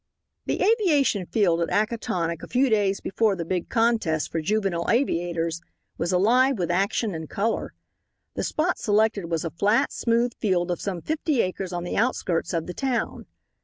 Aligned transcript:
The 0.47 0.63
aviation 0.63 1.27
field 1.27 1.61
at 1.61 1.69
Acatonick 1.69 2.41
a 2.41 2.47
few 2.47 2.71
days 2.71 3.01
before 3.01 3.35
the 3.35 3.45
big 3.45 3.69
contests 3.69 4.25
for 4.27 4.41
juvenile 4.41 4.89
aviators 4.89 5.61
was 5.99 6.11
alive 6.11 6.57
with 6.57 6.71
action 6.71 7.13
and 7.13 7.29
color. 7.29 7.75
The 8.33 8.41
spot 8.43 8.79
selected 8.79 9.29
was 9.29 9.45
a 9.45 9.51
flat, 9.51 9.91
smooth 9.91 10.33
field 10.33 10.71
of 10.71 10.81
some 10.81 11.01
fifty 11.01 11.43
acres 11.43 11.71
on 11.71 11.83
the 11.83 11.97
outskirts 11.97 12.51
of 12.51 12.65
the 12.65 12.73
town. 12.73 13.27